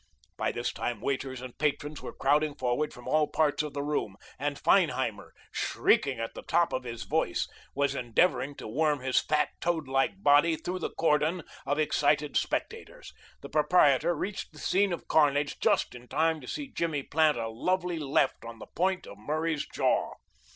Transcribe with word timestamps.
By 0.35 0.51
this 0.51 0.73
time 0.73 0.99
waiters 0.99 1.41
and 1.41 1.55
patrons 1.59 2.01
were 2.01 2.11
crowding 2.11 2.55
forward 2.55 2.91
from 2.91 3.07
all 3.07 3.27
parts 3.27 3.61
of 3.61 3.73
the 3.75 3.83
room, 3.83 4.17
and 4.39 4.57
Feinheimer, 4.57 5.31
shrieking 5.51 6.19
at 6.19 6.33
the 6.33 6.41
top 6.41 6.73
of 6.73 6.85
his 6.85 7.03
voice, 7.03 7.47
was 7.75 7.93
endeavoring 7.93 8.55
to 8.55 8.67
worm 8.67 9.01
his 9.01 9.19
fat, 9.19 9.49
toadlike 9.61 10.23
body 10.23 10.55
through 10.55 10.79
the 10.79 10.89
cordon 10.89 11.43
of 11.67 11.77
excited 11.77 12.35
spectators. 12.35 13.13
The 13.41 13.49
proprietor 13.49 14.15
reached 14.15 14.53
the 14.53 14.57
scene 14.57 14.91
of 14.91 15.07
carnage 15.07 15.59
just 15.59 15.93
in 15.93 16.07
time 16.07 16.41
to 16.41 16.47
see 16.47 16.71
Jimmy 16.73 17.03
plant 17.03 17.37
a 17.37 17.47
lovely 17.49 17.99
left 17.99 18.43
on 18.43 18.57
the 18.57 18.65
point 18.73 19.05
of 19.05 19.19
Murray's 19.19 19.67
jaw. 19.67 20.13